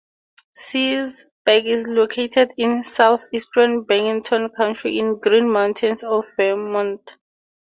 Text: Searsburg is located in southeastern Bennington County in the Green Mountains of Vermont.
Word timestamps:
Searsburg 0.57 1.65
is 1.65 1.87
located 1.87 2.55
in 2.57 2.83
southeastern 2.83 3.83
Bennington 3.83 4.49
County 4.57 4.97
in 4.97 5.09
the 5.09 5.15
Green 5.19 5.47
Mountains 5.51 6.01
of 6.01 6.25
Vermont. 6.35 7.17